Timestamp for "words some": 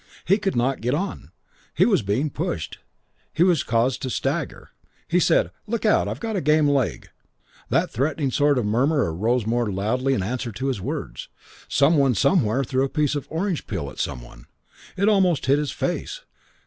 10.81-11.97